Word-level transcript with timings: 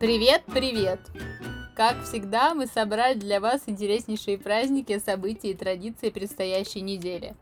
Привет, 0.00 0.44
привет! 0.46 1.00
Как 1.74 2.04
всегда, 2.04 2.54
мы 2.54 2.68
собрали 2.68 3.18
для 3.18 3.40
вас 3.40 3.62
интереснейшие 3.66 4.38
праздники, 4.38 4.96
события 5.00 5.50
и 5.50 5.56
традиции 5.56 6.10
предстоящей 6.10 6.82
недели. 6.82 7.34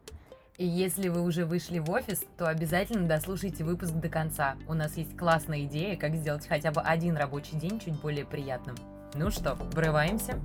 И 0.57 0.65
если 0.65 1.11
вы 1.11 1.21
уже 1.21 1.45
вышли 1.45 1.81
в 1.81 1.91
офис, 1.91 2.25
то 2.39 2.49
обязательно 2.49 3.07
дослушайте 3.07 3.63
выпуск 3.63 3.93
до 3.93 4.09
конца. 4.09 4.57
У 4.69 4.73
нас 4.73 4.97
есть 4.97 5.19
классная 5.19 5.65
идея, 5.65 5.99
как 5.99 6.15
сделать 6.15 6.47
хотя 6.49 6.73
бы 6.73 6.81
один 6.81 7.19
рабочий 7.19 7.57
день 7.57 7.79
чуть 7.79 8.01
более 8.01 8.25
приятным. 8.25 8.77
Ну 9.13 9.31
что, 9.31 9.57
врываемся? 9.75 10.41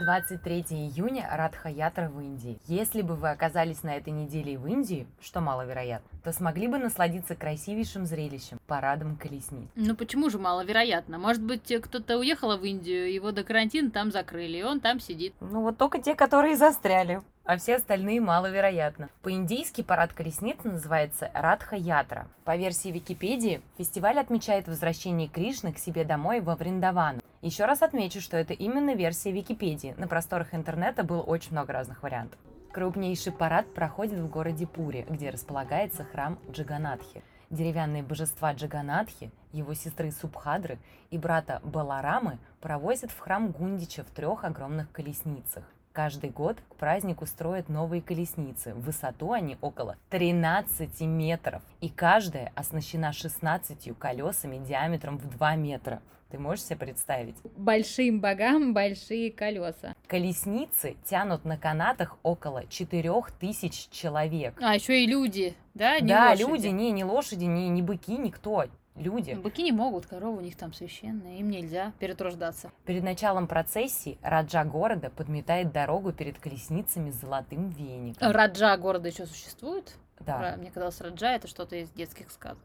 23 0.00 0.62
июня 0.70 1.28
Радха-ятра 1.30 2.08
в 2.08 2.20
Индии. 2.20 2.58
Если 2.66 3.02
бы 3.02 3.14
вы 3.14 3.30
оказались 3.30 3.84
на 3.84 3.96
этой 3.96 4.12
неделе 4.12 4.58
в 4.58 4.66
Индии, 4.66 5.06
что 5.20 5.40
маловероятно, 5.40 6.18
то 6.24 6.32
смогли 6.32 6.66
бы 6.66 6.78
насладиться 6.78 7.36
красивейшим 7.36 8.06
зрелищем– 8.06 8.58
парадом 8.66 9.16
колесниц. 9.16 9.68
Ну 9.74 9.94
почему 9.94 10.30
же 10.30 10.38
маловероятно? 10.38 11.18
Может 11.18 11.42
быть, 11.42 11.72
кто-то 11.82 12.18
уехал 12.18 12.56
в 12.56 12.64
Индию, 12.64 13.12
его 13.12 13.32
до 13.32 13.44
карантина 13.44 13.90
там 13.90 14.10
закрыли, 14.10 14.58
и 14.58 14.62
он 14.62 14.80
там 14.80 15.00
сидит. 15.00 15.34
Ну 15.40 15.62
вот 15.62 15.78
только 15.78 16.00
те, 16.00 16.14
которые 16.14 16.56
застряли 16.56 17.22
а 17.46 17.56
все 17.56 17.76
остальные 17.76 18.20
маловероятно. 18.20 19.08
По-индийски 19.22 19.82
парад 19.82 20.12
колесниц 20.12 20.56
называется 20.64 21.30
Радха-ятра. 21.32 22.26
По 22.44 22.56
версии 22.56 22.88
Википедии, 22.88 23.62
фестиваль 23.78 24.18
отмечает 24.18 24.66
возвращение 24.66 25.28
Кришны 25.28 25.72
к 25.72 25.78
себе 25.78 26.04
домой 26.04 26.40
во 26.40 26.56
Вриндавану. 26.56 27.20
Еще 27.42 27.64
раз 27.64 27.82
отмечу, 27.82 28.20
что 28.20 28.36
это 28.36 28.52
именно 28.52 28.94
версия 28.94 29.30
Википедии. 29.30 29.94
На 29.96 30.08
просторах 30.08 30.54
интернета 30.54 31.04
было 31.04 31.22
очень 31.22 31.52
много 31.52 31.72
разных 31.72 32.02
вариантов. 32.02 32.38
Крупнейший 32.72 33.32
парад 33.32 33.72
проходит 33.72 34.18
в 34.18 34.28
городе 34.28 34.66
Пури, 34.66 35.06
где 35.08 35.30
располагается 35.30 36.04
храм 36.04 36.38
Джаганатхи. 36.50 37.22
Деревянные 37.50 38.02
божества 38.02 38.52
Джаганатхи, 38.52 39.30
его 39.52 39.74
сестры 39.74 40.10
Субхадры 40.10 40.78
и 41.10 41.18
брата 41.18 41.60
Баларамы 41.62 42.38
провозят 42.60 43.12
в 43.12 43.18
храм 43.20 43.52
Гундича 43.52 44.02
в 44.02 44.10
трех 44.10 44.44
огромных 44.44 44.90
колесницах. 44.90 45.64
Каждый 45.92 46.28
год 46.28 46.58
к 46.68 46.74
празднику 46.74 47.24
строят 47.24 47.70
новые 47.70 48.02
колесницы. 48.02 48.74
В 48.74 48.82
высоту 48.82 49.32
они 49.32 49.56
около 49.62 49.96
13 50.10 51.00
метров. 51.02 51.62
И 51.80 51.88
каждая 51.88 52.52
оснащена 52.54 53.14
16 53.14 53.96
колесами 53.98 54.58
диаметром 54.58 55.16
в 55.16 55.26
2 55.30 55.56
метра. 55.56 56.02
Ты 56.30 56.38
можешь 56.38 56.64
себе 56.64 56.76
представить? 56.76 57.36
Большим 57.56 58.20
богам 58.20 58.74
большие 58.74 59.32
колеса. 59.32 59.94
Колесницы 60.06 60.96
тянут 61.04 61.44
на 61.44 61.58
канатах 61.58 62.16
около 62.22 62.64
4000 62.66 63.88
человек. 63.90 64.54
А, 64.62 64.74
еще 64.74 65.02
и 65.02 65.06
люди, 65.06 65.54
да? 65.74 65.98
Не 65.98 66.08
да, 66.08 66.30
лошади. 66.30 66.42
люди, 66.42 66.66
не, 66.68 66.90
не 66.92 67.04
лошади, 67.04 67.44
не, 67.44 67.68
не 67.68 67.82
быки, 67.82 68.16
никто 68.16 68.66
люди. 68.96 69.32
Ну, 69.32 69.42
быки 69.42 69.62
не 69.62 69.72
могут, 69.72 70.06
коровы 70.06 70.38
у 70.38 70.40
них 70.40 70.56
там 70.56 70.72
священные, 70.72 71.40
им 71.40 71.50
нельзя 71.50 71.92
перетруждаться. 71.98 72.70
Перед 72.84 73.02
началом 73.02 73.46
процессии 73.46 74.18
Раджа 74.22 74.64
города 74.64 75.10
подметает 75.10 75.72
дорогу 75.72 76.12
перед 76.12 76.38
колесницами 76.38 77.10
с 77.10 77.16
золотым 77.16 77.70
веником. 77.70 78.30
Раджа 78.30 78.76
города 78.76 79.08
еще 79.08 79.26
существует? 79.26 79.96
Да. 80.20 80.54
Мне 80.56 80.70
казалось, 80.70 81.00
Раджа 81.00 81.32
это 81.32 81.46
что-то 81.46 81.76
из 81.76 81.90
детских 81.90 82.30
сказок. 82.30 82.62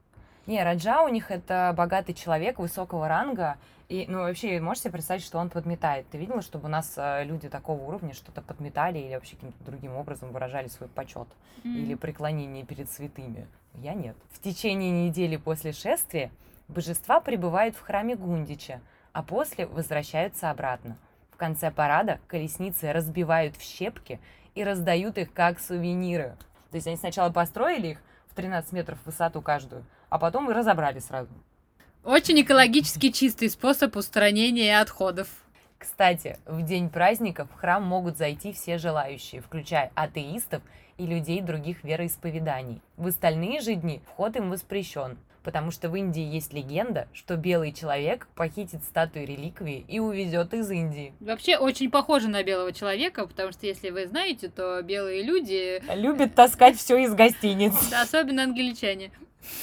Не, 0.47 0.63
Раджа 0.63 1.03
у 1.03 1.07
них 1.07 1.31
это 1.31 1.73
богатый 1.77 2.13
человек 2.13 2.59
высокого 2.59 3.07
ранга. 3.07 3.57
И, 3.89 4.05
ну, 4.07 4.19
вообще, 4.19 4.59
можете 4.59 4.83
себе 4.83 4.93
представить, 4.93 5.23
что 5.23 5.37
он 5.37 5.49
подметает? 5.49 6.07
Ты 6.09 6.17
видела, 6.17 6.41
чтобы 6.41 6.65
у 6.65 6.69
нас 6.69 6.93
э, 6.95 7.25
люди 7.25 7.49
такого 7.49 7.81
уровня 7.81 8.13
что-то 8.13 8.41
подметали 8.41 8.99
или 8.99 9.13
вообще 9.13 9.35
каким-то 9.35 9.63
другим 9.65 9.95
образом 9.95 10.31
выражали 10.31 10.67
свой 10.69 10.87
почет 10.87 11.27
mm-hmm. 11.57 11.75
или 11.75 11.95
преклонение 11.95 12.65
перед 12.65 12.89
святыми? 12.89 13.47
Я 13.75 13.93
нет. 13.93 14.15
В 14.31 14.41
течение 14.41 14.91
недели 14.91 15.35
после 15.35 15.73
шествия 15.73 16.31
божества 16.69 17.19
прибывают 17.19 17.75
в 17.75 17.81
храме 17.81 18.15
Гундича, 18.15 18.79
а 19.11 19.23
после 19.23 19.65
возвращаются 19.65 20.49
обратно. 20.49 20.97
В 21.29 21.37
конце 21.37 21.69
парада 21.69 22.19
колесницы 22.27 22.93
разбивают 22.93 23.57
в 23.57 23.61
щепки 23.61 24.19
и 24.55 24.63
раздают 24.63 25.17
их 25.17 25.33
как 25.33 25.59
сувениры. 25.59 26.37
То 26.71 26.75
есть 26.75 26.87
они 26.87 26.95
сначала 26.95 27.29
построили 27.29 27.87
их 27.89 28.01
в 28.31 28.33
13 28.33 28.71
метров 28.71 28.97
в 28.99 29.07
высоту 29.07 29.41
каждую, 29.41 29.83
а 30.09 30.17
потом 30.17 30.49
и 30.49 30.53
разобрали 30.53 30.99
сразу. 30.99 31.29
Очень 32.03 32.41
экологически 32.41 33.11
чистый 33.11 33.49
способ 33.49 33.95
устранения 33.95 34.79
отходов. 34.79 35.27
Кстати, 35.77 36.37
в 36.45 36.63
день 36.63 36.89
праздников 36.89 37.49
в 37.51 37.59
храм 37.59 37.83
могут 37.83 38.17
зайти 38.17 38.53
все 38.53 38.77
желающие, 38.77 39.41
включая 39.41 39.91
атеистов 39.95 40.63
и 40.97 41.05
людей 41.05 41.41
других 41.41 41.83
вероисповеданий. 41.83 42.81
В 42.97 43.07
остальные 43.07 43.61
же 43.61 43.75
дни 43.75 44.01
вход 44.07 44.35
им 44.35 44.49
воспрещен, 44.49 45.17
потому 45.43 45.71
что 45.71 45.89
в 45.89 45.95
Индии 45.95 46.23
есть 46.23 46.53
легенда, 46.53 47.07
что 47.13 47.35
белый 47.35 47.71
человек 47.71 48.27
похитит 48.35 48.83
статую 48.83 49.25
реликвии 49.25 49.85
и 49.87 49.99
увезет 49.99 50.53
из 50.53 50.69
Индии. 50.69 51.13
Вообще 51.19 51.57
очень 51.57 51.89
похоже 51.89 52.27
на 52.27 52.43
белого 52.43 52.73
человека, 52.73 53.27
потому 53.27 53.51
что 53.51 53.65
если 53.65 53.89
вы 53.89 54.07
знаете, 54.07 54.49
то 54.49 54.81
белые 54.81 55.23
люди... 55.23 55.81
Любят 55.95 56.35
таскать 56.35 56.77
все 56.77 56.97
из 56.97 57.13
гостиниц. 57.13 57.73
особенно 57.93 58.43
англичане. 58.43 59.11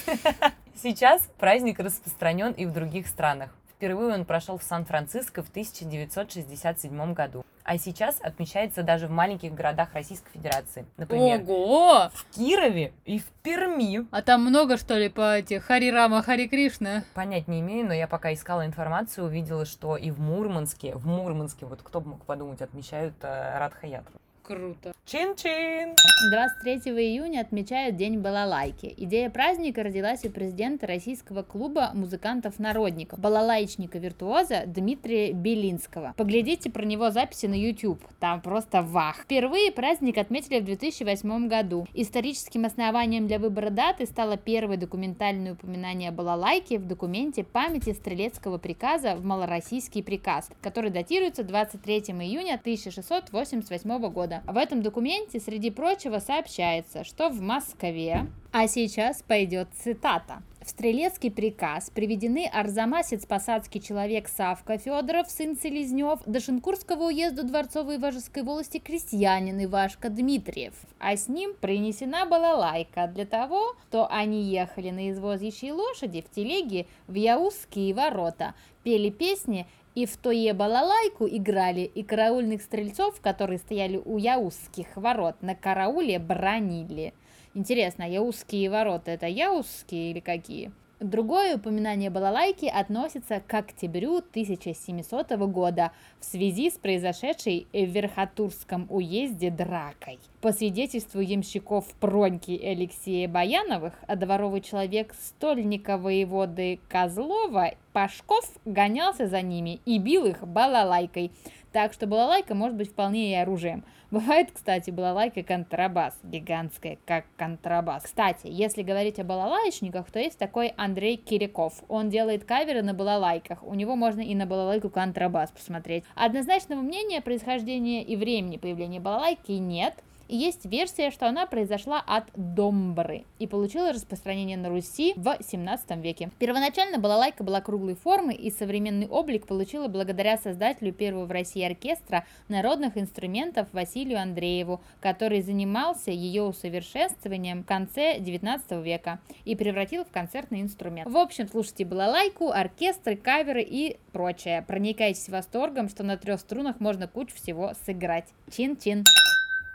Сейчас 0.75 1.29
праздник 1.39 1.81
распространен 1.81 2.53
и 2.53 2.67
в 2.67 2.73
других 2.73 3.09
странах. 3.09 3.51
Впервые 3.79 4.15
он 4.15 4.25
прошел 4.25 4.59
в 4.59 4.63
Сан-Франциско 4.63 5.43
в 5.43 5.51
1967 5.51 7.13
году. 7.15 7.45
А 7.69 7.77
сейчас 7.77 8.19
отмечается 8.23 8.83
даже 8.83 9.09
в 9.09 9.11
маленьких 9.11 9.53
городах 9.53 9.93
Российской 9.93 10.31
Федерации. 10.31 10.87
Например, 10.97 11.43
Ого! 11.47 12.09
в 12.15 12.25
Кирове 12.35 12.95
и 13.05 13.19
в 13.19 13.27
Перми. 13.43 14.07
А 14.11 14.23
там 14.23 14.41
много, 14.41 14.79
что 14.79 14.95
ли, 14.95 15.11
по 15.11 15.37
этих 15.37 15.65
Хари 15.65 15.91
Рама, 15.91 16.23
Хари 16.23 16.47
Кришна? 16.47 17.05
Понять 17.13 17.47
не 17.47 17.61
имею, 17.61 17.87
но 17.87 17.93
я 17.93 18.09
пока 18.09 18.33
искала 18.33 18.65
информацию, 18.65 19.27
увидела, 19.27 19.67
что 19.67 19.99
и 19.99 20.11
в 20.11 20.19
Мурманске, 20.19 20.95
в 20.95 21.07
Мурманске, 21.07 21.67
вот 21.67 21.83
кто 21.83 22.01
бы 22.01 22.13
мог 22.13 22.25
подумать, 22.25 22.63
отмечают 22.63 23.17
э, 23.21 23.59
Радха-ятру. 23.59 24.19
Круто. 24.45 24.95
Чин-чин! 25.11 25.95
23 26.31 26.93
июня 26.93 27.41
отмечают 27.41 27.97
День 27.97 28.19
балалайки. 28.19 28.93
Идея 28.99 29.31
праздника 29.31 29.83
родилась 29.83 30.23
у 30.27 30.29
президента 30.29 30.87
российского 30.87 31.43
клуба 31.43 31.93
музыкантов-народников, 31.95 33.19
балалайчника-виртуоза 33.19 34.65
Дмитрия 34.67 35.33
Белинского. 35.33 36.13
Поглядите 36.19 36.71
про 36.71 36.85
него 36.85 37.11
записи 37.11 37.47
на 37.47 37.55
YouTube, 37.55 38.05
там 38.21 38.43
просто 38.43 38.83
вах. 38.83 39.21
Впервые 39.23 39.73
праздник 39.73 40.19
отметили 40.19 40.61
в 40.61 40.67
2008 40.67 41.49
году. 41.49 41.87
Историческим 41.95 42.67
основанием 42.67 43.27
для 43.27 43.39
выбора 43.39 43.71
даты 43.71 44.05
стало 44.05 44.37
первое 44.37 44.77
документальное 44.77 45.55
упоминание 45.55 46.11
балалайки 46.11 46.77
в 46.77 46.87
документе 46.87 47.45
памяти 47.45 47.95
стрелецкого 47.95 48.59
приказа 48.59 49.17
в 49.17 49.25
малороссийский 49.25 50.03
приказ, 50.03 50.51
который 50.61 50.91
датируется 50.91 51.45
23 51.45 51.99
июня 51.99 52.57
1688 52.57 54.11
года. 54.11 54.43
В 54.47 54.59
этом 54.59 54.83
документе, 54.83 54.98
среди 55.41 55.71
прочего, 55.71 56.19
сообщается, 56.19 57.05
что 57.05 57.29
в 57.29 57.41
Москве, 57.41 58.27
а 58.53 58.67
сейчас 58.67 59.23
пойдет 59.23 59.69
цитата, 59.83 60.43
в 60.69 60.71
стрелецкий 60.71 61.31
приказ 61.31 61.89
приведены 61.89 62.47
Арзамасец 62.47 63.25
посадский 63.25 63.81
человек 63.81 64.29
Савка 64.29 64.77
Федоров, 64.77 65.31
сын 65.31 65.57
Селезнев, 65.57 66.21
до 66.27 66.41
Шинкурского 66.41 67.05
уезда 67.05 67.43
Дворцовой 67.43 67.95
и 67.95 67.99
Важеской 67.99 68.43
волости 68.43 68.79
крестьянин 68.79 69.65
Ивашка 69.65 70.11
Дмитриев. 70.11 70.75
А 70.99 71.17
с 71.17 71.29
ним 71.29 71.55
принесена 71.59 72.27
была 72.27 72.55
лайка 72.55 73.07
для 73.07 73.25
того, 73.25 73.77
что 73.89 74.07
они 74.11 74.43
ехали 74.43 74.91
на 74.91 75.11
извозящей 75.11 75.73
лошади 75.73 76.21
в 76.21 76.31
телеге 76.35 76.87
в 77.07 77.15
Яузские 77.15 77.95
ворота, 77.95 78.55
пели 78.83 79.09
песни 79.09 79.67
и 79.99 80.07
в 80.07 80.17
тое 80.17 80.55
балалайку 80.55 81.27
играли, 81.27 81.81
и 81.81 82.05
караульных 82.05 82.63
стрельцов, 82.63 83.21
которые 83.21 83.59
стояли 83.59 83.97
у 83.97 84.17
яузских 84.17 84.87
ворот, 84.95 85.35
на 85.43 85.57
карауле 85.57 86.21
бронили. 86.21 87.15
Интересно, 87.53 88.05
а 88.05 88.09
яузские 88.09 88.71
ворота 88.71 89.11
это 89.11 89.27
яузские 89.27 90.13
или 90.13 90.21
какие? 90.21 90.71
Другое 91.01 91.57
упоминание 91.57 92.11
балалайки 92.11 92.67
относится 92.67 93.41
к 93.45 93.55
октябрю 93.55 94.19
1700 94.19 95.31
года 95.49 95.93
в 96.19 96.25
связи 96.25 96.71
с 96.71 96.75
произошедшей 96.75 97.69
в 97.73 97.85
Верхотурском 97.85 98.87
уезде 98.91 99.51
дракой. 99.51 100.19
По 100.41 100.53
свидетельству 100.53 101.21
ямщиков 101.21 101.87
Проньки 102.01 102.51
и 102.51 102.67
Алексея 102.67 103.29
Баяновых, 103.29 103.95
а 104.09 104.15
дворовый 104.17 104.61
человек 104.61 105.15
стольника 105.15 105.99
воеводы 105.99 106.81
Козлова 106.89 107.75
Пашков 107.99 108.49
гонялся 108.65 109.27
за 109.27 109.43
ними 109.43 109.81
и 109.85 109.99
бил 109.99 110.25
их 110.25 110.47
балалайкой. 110.47 111.33
Так 111.73 111.93
что 111.93 112.07
балалайка 112.07 112.55
может 112.55 112.77
быть 112.77 112.93
вполне 112.93 113.33
и 113.33 113.35
оружием. 113.35 113.85
Бывает, 114.13 114.53
кстати, 114.55 114.93
балалайка 114.93 115.43
контрабас, 115.43 116.17
гигантская, 116.23 116.99
как 117.05 117.25
контрабас. 117.37 118.05
Кстати, 118.05 118.47
если 118.47 118.83
говорить 118.83 119.19
о 119.19 119.25
балалайчниках, 119.25 120.13
то 120.13 120.21
есть 120.21 120.39
такой 120.39 120.75
Андрей 120.77 121.17
Киряков. 121.17 121.83
Он 121.89 122.09
делает 122.09 122.45
каверы 122.45 122.83
на 122.83 122.95
балалайках. 122.95 123.65
У 123.65 123.75
него 123.75 123.97
можно 123.97 124.21
и 124.21 124.33
на 124.37 124.47
балалайку 124.47 124.91
контрабас 124.91 125.51
посмотреть. 125.51 126.05
Однозначного 126.15 126.81
мнения 126.81 127.21
происхождения 127.21 128.05
и 128.05 128.15
времени 128.15 128.59
появления 128.59 129.01
балалайки 129.01 129.51
нет. 129.51 129.95
И 130.29 130.37
есть 130.37 130.67
версия, 130.67 131.11
что 131.11 131.27
она 131.27 131.47
произошла 131.47 132.03
от 132.07 132.25
домбры 132.37 133.25
и 133.39 133.47
получила 133.47 133.93
распространение 133.93 134.57
на 134.57 134.69
Руси 134.69 135.15
в 135.17 135.39
17 135.41 135.97
веке. 135.97 136.31
Первоначально 136.39 136.99
балалайка 136.99 137.43
была 137.43 137.61
круглой 137.61 137.95
формы 137.95 138.35
и 138.35 138.51
современный 138.51 139.09
облик 139.09 139.47
получила 139.47 139.89
благодаря 139.89 140.37
создателю 140.37 140.93
первого 140.93 141.25
в 141.25 141.31
России 141.31 141.63
оркестра 141.63 142.27
народных 142.49 142.99
инструментов 142.99 143.69
Василию 143.73 144.21
Андрееву, 144.21 144.81
который 145.01 145.41
занимался 145.41 146.11
ее 146.11 146.43
усовершенствованием 146.43 147.63
в 147.63 147.67
конце 147.67 148.19
19 148.19 148.85
века 148.85 149.21
и 149.45 149.57
превратил 149.57 150.05
в 150.05 150.11
концертный 150.11 150.61
инструмент. 150.61 151.11
В 151.11 151.17
общем, 151.17 151.49
слушайте 151.49 151.87
балалайку, 151.87 152.51
оркестры, 152.51 153.17
каверы 153.17 153.63
и 153.63 153.97
прочее. 154.13 154.63
Проникайтесь 154.67 155.29
восторгом, 155.29 155.89
что 155.89 156.03
на 156.05 156.17
трех 156.19 156.41
струнах 156.41 156.81
можно 156.81 157.09
кучу 157.09 157.35
всего 157.35 157.73
сыграть. 157.87 158.27
Чин-чин! 158.51 159.05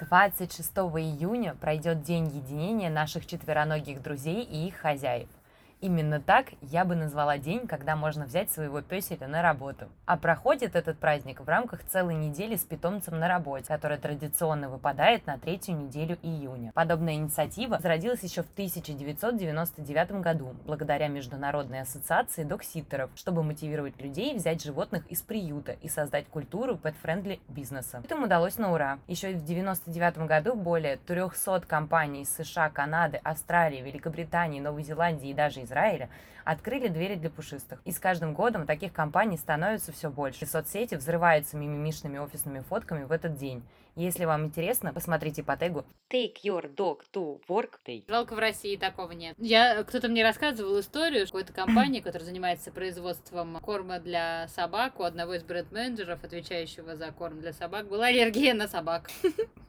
26 0.04 0.72
июня 0.98 1.56
пройдет 1.56 2.02
День 2.04 2.28
единения 2.28 2.90
наших 2.90 3.26
четвероногих 3.26 4.02
друзей 4.02 4.44
и 4.44 4.68
их 4.68 4.76
хозяев. 4.76 5.30
Именно 5.84 6.22
так 6.22 6.54
я 6.62 6.86
бы 6.86 6.96
назвала 6.96 7.38
день, 7.38 7.68
когда 7.68 7.98
можно 7.98 8.24
взять 8.24 8.50
своего 8.50 8.82
песеля 8.82 9.28
на 9.28 9.42
работу. 9.42 9.90
А 10.06 10.16
проходит 10.16 10.78
этот 10.78 10.98
праздник 10.98 11.42
в 11.42 11.50
рамках 11.50 11.84
целой 11.84 12.16
недели 12.16 12.56
с 12.56 12.62
питомцем 12.62 13.20
на 13.20 13.28
работе, 13.28 13.68
которая 13.68 14.00
традиционно 14.00 14.70
выпадает 14.70 15.28
на 15.28 15.38
третью 15.38 15.76
неделю 15.76 16.18
июня. 16.22 16.72
Подобная 16.74 17.16
инициатива 17.16 17.80
зародилась 17.80 18.24
еще 18.24 18.44
в 18.44 18.52
1999 18.54 20.22
году, 20.22 20.56
благодаря 20.66 21.10
Международной 21.10 21.82
ассоциации 21.82 22.46
докситтеров, 22.46 23.10
чтобы 23.16 23.44
мотивировать 23.44 24.02
людей 24.02 24.34
взять 24.36 24.64
животных 24.64 25.06
из 25.08 25.22
приюта 25.22 25.74
и 25.74 25.90
создать 25.90 26.30
культуру 26.30 26.80
pet-friendly 26.82 27.42
бизнеса. 27.50 28.02
Этому 28.06 28.28
удалось 28.28 28.58
на 28.58 28.72
ура. 28.72 29.00
Еще 29.08 29.34
в 29.34 29.44
1999 29.44 30.30
году 30.30 30.56
более 30.56 30.96
300 30.96 31.66
компаний 31.68 32.22
из 32.22 32.34
США, 32.34 32.70
Канады, 32.70 33.18
Австралии, 33.18 33.82
Великобритании, 33.82 34.62
Новой 34.62 34.84
Зеландии 34.84 35.32
и 35.32 35.34
даже 35.34 35.60
из 35.60 35.73
Израиля 35.74 36.10
открыли 36.46 36.88
двери 36.88 37.16
для 37.16 37.30
пушистых. 37.30 37.82
И 37.84 37.92
с 37.92 38.00
каждым 38.00 38.34
годом 38.34 38.68
таких 38.68 38.94
компаний 38.94 39.38
становится 39.38 39.92
все 39.92 40.10
больше. 40.10 40.46
Соцсети 40.46 40.96
взрываются 40.96 41.58
мимимишными 41.58 42.20
офисными 42.20 42.60
фотками 42.60 43.06
в 43.06 43.12
этот 43.12 43.38
день. 43.38 43.64
Если 43.96 44.26
вам 44.26 44.46
интересно, 44.46 44.92
посмотрите 44.92 45.44
по 45.44 45.56
тегу 45.56 45.86
Take 46.12 46.38
your 46.44 46.74
dog 46.76 47.02
to 47.14 47.40
work 47.48 47.74
day. 47.88 48.04
Жалко, 48.08 48.36
в 48.36 48.40
России 48.40 48.76
такого 48.76 49.12
нет. 49.12 49.36
Я, 49.38 49.84
кто-то 49.84 50.10
мне 50.10 50.24
рассказывал 50.24 50.80
историю 50.80 51.26
какой-то 51.26 51.54
компании, 51.54 52.00
которая 52.02 52.26
занимается 52.26 52.72
производством 52.72 53.60
корма 53.62 54.00
для 54.00 54.48
собак. 54.48 55.00
У 55.00 55.04
одного 55.04 55.36
из 55.36 55.44
бренд-менеджеров, 55.44 56.24
отвечающего 56.24 56.96
за 56.96 57.12
корм 57.12 57.40
для 57.40 57.54
собак, 57.54 57.88
была 57.88 58.08
аллергия 58.08 58.54
на 58.54 58.68
собак. 58.68 59.10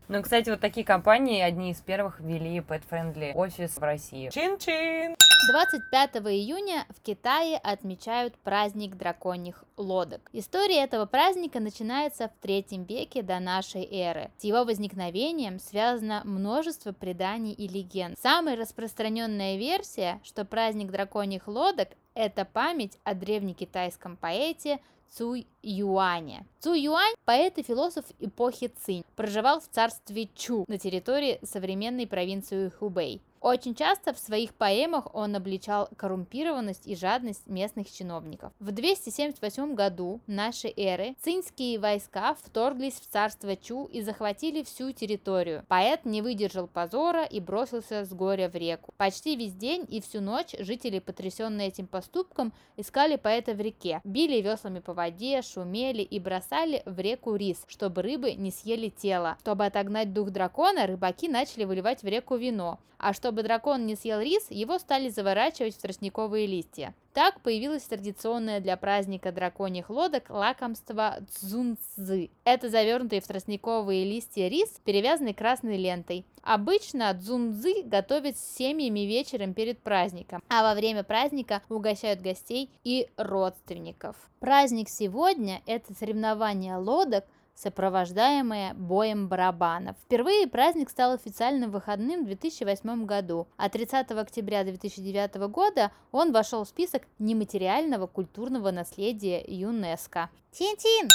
Ну, 0.06 0.22
кстати, 0.22 0.50
вот 0.50 0.60
такие 0.60 0.84
компании 0.84 1.40
одни 1.40 1.70
из 1.70 1.80
первых 1.80 2.20
ввели 2.20 2.58
pet-friendly 2.58 3.32
офис 3.32 3.78
в 3.78 3.82
России. 3.82 4.28
Чин-чин! 4.28 5.16
25 5.50 5.90
июня 5.94 6.86
в 6.88 7.00
Китае 7.00 7.56
отмечают 7.56 8.36
праздник 8.38 8.96
драконьих 8.96 9.64
лодок. 9.76 10.28
История 10.32 10.82
этого 10.82 11.06
праздника 11.06 11.60
начинается 11.60 12.28
в 12.28 12.42
третьем 12.42 12.82
веке 12.82 13.22
до 13.22 13.38
нашей 13.38 13.84
эры. 13.84 14.32
С 14.38 14.44
его 14.44 14.64
возникновением 14.64 15.60
связано 15.60 16.22
множество 16.24 16.92
преданий 16.92 17.52
и 17.52 17.68
легенд. 17.68 18.18
Самая 18.20 18.56
распространенная 18.56 19.56
версия, 19.56 20.20
что 20.24 20.44
праздник 20.44 20.90
драконьих 20.90 21.46
лодок– 21.46 21.90
это 22.14 22.44
память 22.44 22.98
о 23.04 23.14
древнекитайском 23.14 24.16
поэте 24.16 24.80
Цуй 25.10 25.46
Юаня. 25.62 26.44
Цуй 26.58 26.80
Юань– 26.80 27.14
поэт 27.24 27.58
и 27.58 27.62
философ 27.62 28.04
эпохи 28.18 28.72
Цинь, 28.84 29.04
проживал 29.14 29.60
в 29.60 29.68
царстве 29.68 30.28
Чу 30.34 30.64
на 30.66 30.76
территории 30.76 31.38
современной 31.44 32.08
провинции 32.08 32.68
Хубэй. 32.68 33.22
Очень 33.44 33.74
часто 33.74 34.14
в 34.14 34.18
своих 34.18 34.54
поэмах 34.54 35.14
он 35.14 35.36
обличал 35.36 35.90
коррумпированность 35.98 36.86
и 36.86 36.96
жадность 36.96 37.46
местных 37.46 37.92
чиновников. 37.92 38.54
В 38.58 38.72
278 38.72 39.74
году 39.74 40.22
нашей 40.26 40.72
эры 40.74 41.14
цинские 41.20 41.78
войска 41.78 42.34
вторглись 42.42 42.94
в 42.94 43.06
царство 43.06 43.54
Чу 43.54 43.84
и 43.84 44.00
захватили 44.00 44.62
всю 44.62 44.92
территорию. 44.92 45.62
Поэт 45.68 46.06
не 46.06 46.22
выдержал 46.22 46.68
позора 46.68 47.24
и 47.24 47.38
бросился 47.38 48.06
с 48.06 48.14
горя 48.14 48.48
в 48.48 48.54
реку. 48.54 48.94
Почти 48.96 49.36
весь 49.36 49.52
день 49.52 49.84
и 49.90 50.00
всю 50.00 50.22
ночь 50.22 50.54
жители, 50.58 50.98
потрясенные 50.98 51.68
этим 51.68 51.86
поступком, 51.86 52.54
искали 52.78 53.16
поэта 53.16 53.52
в 53.52 53.60
реке, 53.60 54.00
били 54.04 54.40
веслами 54.40 54.78
по 54.78 54.94
воде, 54.94 55.42
шумели 55.42 56.00
и 56.00 56.18
бросали 56.18 56.82
в 56.86 56.98
реку 56.98 57.36
рис, 57.36 57.62
чтобы 57.68 58.00
рыбы 58.00 58.32
не 58.32 58.50
съели 58.50 58.88
тело. 58.88 59.36
Чтобы 59.42 59.66
отогнать 59.66 60.14
дух 60.14 60.30
дракона, 60.30 60.86
рыбаки 60.86 61.28
начали 61.28 61.64
выливать 61.64 62.02
в 62.02 62.06
реку 62.06 62.36
вино, 62.36 62.78
а 63.04 63.12
чтобы 63.12 63.33
дракон 63.42 63.86
не 63.86 63.96
съел 63.96 64.20
рис, 64.20 64.46
его 64.50 64.78
стали 64.78 65.08
заворачивать 65.08 65.76
в 65.76 65.80
тростниковые 65.80 66.46
листья. 66.46 66.94
Так 67.12 67.40
появилось 67.40 67.84
традиционное 67.84 68.60
для 68.60 68.76
праздника 68.76 69.30
драконьих 69.30 69.88
лодок 69.88 70.30
лакомство 70.30 71.18
дзунцзы. 71.40 72.30
Это 72.44 72.68
завернутый 72.68 73.20
в 73.20 73.26
тростниковые 73.26 74.04
листья 74.04 74.48
рис, 74.48 74.80
перевязанный 74.84 75.32
красной 75.32 75.76
лентой. 75.76 76.26
Обычно 76.42 77.14
дзунцзы 77.14 77.82
готовят 77.84 78.36
с 78.36 78.56
семьями 78.56 79.00
вечером 79.00 79.54
перед 79.54 79.78
праздником, 79.78 80.42
а 80.48 80.62
во 80.62 80.74
время 80.74 81.04
праздника 81.04 81.62
угощают 81.68 82.20
гостей 82.20 82.68
и 82.82 83.08
родственников. 83.16 84.16
Праздник 84.40 84.88
сегодня– 84.90 85.62
это 85.66 85.94
соревнование 85.94 86.76
лодок 86.76 87.24
сопровождаемое 87.54 88.74
боем 88.74 89.28
барабанов. 89.28 89.96
Впервые 90.04 90.46
праздник 90.46 90.90
стал 90.90 91.12
официальным 91.12 91.70
выходным 91.70 92.24
в 92.24 92.26
2008 92.26 93.06
году, 93.06 93.46
а 93.56 93.68
30 93.68 94.10
октября 94.12 94.64
2009 94.64 95.36
года 95.48 95.90
он 96.12 96.32
вошел 96.32 96.64
в 96.64 96.68
список 96.68 97.02
нематериального 97.18 98.06
культурного 98.06 98.70
наследия 98.70 99.42
ЮНЕСКО. 99.46 100.30
Тин-тин! 100.52 101.08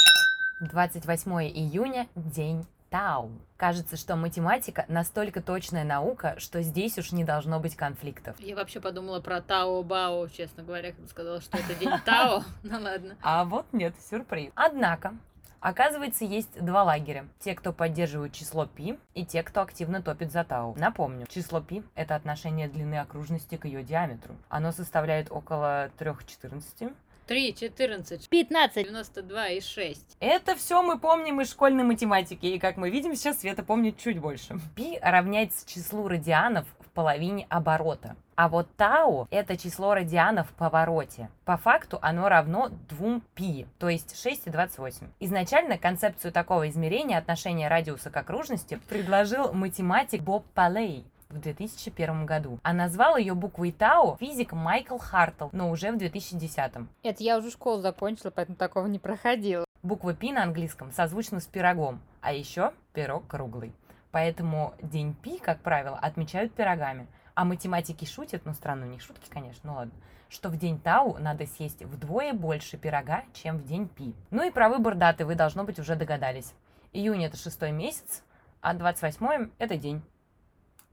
28 0.60 1.32
июня– 1.48 2.06
День 2.14 2.66
Тау. 2.90 3.30
Кажется, 3.56 3.96
что 3.96 4.16
математика 4.16 4.84
настолько 4.88 5.40
точная 5.40 5.84
наука, 5.84 6.34
что 6.38 6.60
здесь 6.60 6.98
уж 6.98 7.12
не 7.12 7.24
должно 7.24 7.60
быть 7.60 7.76
конфликтов. 7.76 8.34
Я 8.40 8.56
вообще 8.56 8.80
подумала 8.80 9.20
про 9.20 9.40
Тао 9.40 9.82
Бао, 9.82 10.26
честно 10.28 10.64
говоря, 10.64 10.90
когда 10.92 11.08
сказала, 11.08 11.40
что 11.40 11.56
это 11.56 11.74
день 11.74 11.92
Тао. 12.04 12.42
Ну 12.62 12.80
ладно. 12.80 13.16
А 13.22 13.44
вот 13.44 13.66
нет, 13.72 13.94
сюрприз. 14.10 14.50
Однако, 14.56 15.14
Оказывается, 15.60 16.24
есть 16.24 16.58
два 16.58 16.82
лагеря. 16.84 17.26
Те, 17.38 17.54
кто 17.54 17.72
поддерживают 17.72 18.32
число 18.32 18.66
π, 18.66 18.96
и 19.14 19.26
те, 19.26 19.42
кто 19.42 19.60
активно 19.60 20.02
топит 20.02 20.32
за 20.32 20.42
тау. 20.44 20.74
Напомню, 20.78 21.26
число 21.28 21.60
π– 21.60 21.82
это 21.94 22.16
отношение 22.16 22.68
длины 22.68 22.96
окружности 22.96 23.56
к 23.56 23.66
ее 23.66 23.82
диаметру. 23.82 24.34
Оно 24.48 24.72
составляет 24.72 25.30
около 25.30 25.90
3,14. 25.98 26.94
3, 27.26 27.54
14, 27.54 28.28
15, 28.28 28.84
92 28.86 29.48
и 29.50 29.60
6. 29.60 30.16
Это 30.18 30.56
все 30.56 30.82
мы 30.82 30.98
помним 30.98 31.40
из 31.40 31.50
школьной 31.50 31.84
математики, 31.84 32.46
и 32.46 32.58
как 32.58 32.76
мы 32.76 32.90
видим, 32.90 33.14
сейчас 33.14 33.38
Света 33.38 33.62
помнит 33.62 33.98
чуть 33.98 34.18
больше. 34.18 34.58
Пи 34.74 34.98
равняется 35.00 35.64
числу 35.68 36.08
радианов 36.08 36.66
половине 37.00 37.46
оборота. 37.48 38.14
А 38.34 38.50
вот 38.50 38.68
тау– 38.76 39.26
это 39.30 39.56
число 39.56 39.94
радианов 39.94 40.50
в 40.50 40.52
повороте. 40.52 41.30
По 41.46 41.56
факту 41.56 41.98
оно 42.02 42.28
равно 42.28 42.68
2 42.90 43.22
пи, 43.34 43.66
то 43.78 43.88
есть 43.88 44.14
6,28. 44.22 45.08
Изначально 45.18 45.78
концепцию 45.78 46.30
такого 46.30 46.68
измерения 46.68 47.16
отношения 47.16 47.68
радиуса 47.68 48.10
к 48.10 48.16
окружности 48.18 48.78
предложил 48.90 49.54
математик 49.54 50.20
Боб 50.20 50.44
Палей 50.52 51.06
в 51.30 51.38
2001 51.40 52.26
году. 52.26 52.58
А 52.62 52.74
назвал 52.74 53.16
ее 53.16 53.32
буквой 53.32 53.72
Тау 53.72 54.18
физик 54.20 54.52
Майкл 54.52 54.98
Хартл, 54.98 55.48
но 55.52 55.70
уже 55.70 55.92
в 55.92 55.96
2010. 55.96 56.72
Это 57.02 57.24
я 57.24 57.38
уже 57.38 57.50
школу 57.50 57.80
закончила, 57.80 58.30
поэтому 58.30 58.56
такого 58.58 58.86
не 58.88 58.98
проходила. 58.98 59.64
Буква 59.82 60.12
Пи 60.12 60.32
на 60.32 60.42
английском 60.42 60.92
созвучна 60.92 61.40
с 61.40 61.46
пирогом, 61.46 62.02
а 62.20 62.34
еще 62.34 62.72
пирог 62.92 63.26
круглый. 63.26 63.72
Поэтому 64.10 64.74
день 64.82 65.14
Пи, 65.14 65.38
как 65.38 65.60
правило, 65.60 65.98
отмечают 65.98 66.52
пирогами. 66.52 67.06
А 67.34 67.44
математики 67.44 68.04
шутят, 68.04 68.44
ну 68.44 68.52
странно, 68.54 68.86
у 68.86 68.88
них 68.90 69.00
шутки, 69.00 69.28
конечно, 69.30 69.70
ну 69.70 69.74
ладно, 69.76 69.94
что 70.28 70.48
в 70.48 70.58
день 70.58 70.78
Тау 70.80 71.16
надо 71.18 71.46
съесть 71.46 71.82
вдвое 71.82 72.32
больше 72.32 72.76
пирога, 72.76 73.24
чем 73.32 73.58
в 73.58 73.64
день 73.64 73.88
Пи. 73.88 74.14
Ну 74.30 74.46
и 74.46 74.50
про 74.50 74.68
выбор 74.68 74.94
даты 74.94 75.24
вы, 75.24 75.34
должно 75.36 75.64
быть, 75.64 75.78
уже 75.78 75.96
догадались. 75.96 76.52
Июнь 76.92 77.24
это 77.24 77.36
шестой 77.36 77.70
месяц, 77.70 78.22
а 78.60 78.74
28 78.74 79.50
это 79.58 79.76
день. 79.76 80.02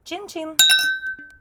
Чин-чин! 0.03 0.55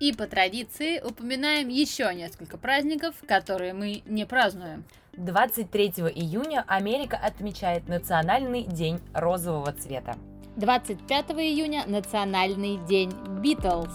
И 0.00 0.12
по 0.12 0.26
традиции 0.26 1.00
упоминаем 1.00 1.68
еще 1.68 2.12
несколько 2.14 2.59
праздников, 2.59 3.14
которые 3.26 3.73
мы 3.73 4.02
не 4.04 4.26
празднуем. 4.26 4.85
23 5.12 5.88
июня 6.14 6.64
Америка 6.66 7.16
отмечает 7.16 7.88
Национальный 7.88 8.64
день 8.64 9.00
розового 9.14 9.73
цвета. 9.73 10.16
25 10.57 11.33
июня 11.33 11.85
Национальный 11.87 12.79
день 12.89 13.13
Битлз. 13.43 13.95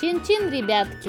Чин-чин, 0.00 0.50
ребятки! 0.50 1.08